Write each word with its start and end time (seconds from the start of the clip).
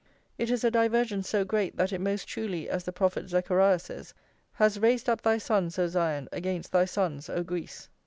It 0.39 0.49
is 0.49 0.63
a 0.63 0.71
divergence 0.71 1.29
so 1.29 1.45
great 1.45 1.77
that 1.77 1.93
it 1.93 2.01
most 2.01 2.27
truly, 2.27 2.67
as 2.67 2.85
the 2.85 2.91
prophet 2.91 3.29
Zechariah 3.29 3.77
says, 3.77 4.15
"has 4.53 4.79
raised 4.79 5.07
up 5.07 5.21
thy 5.21 5.37
sons, 5.37 5.77
O 5.77 5.85
Zion, 5.87 6.27
against 6.31 6.71
thy 6.71 6.85
sons, 6.85 7.29
O 7.29 7.43
Greece!" 7.43 7.87